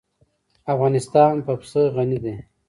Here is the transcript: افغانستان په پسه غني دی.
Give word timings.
افغانستان 0.73 1.33
په 1.45 1.53
پسه 1.59 1.81
غني 1.95 2.17
دی. 2.23 2.35